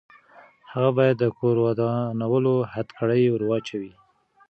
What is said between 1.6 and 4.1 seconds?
ودانولو هتکړۍ ورواچوي.